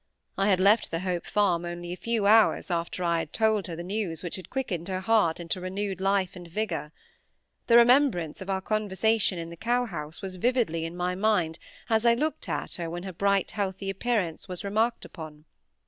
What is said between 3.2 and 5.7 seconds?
told her the news which had quickened her heart into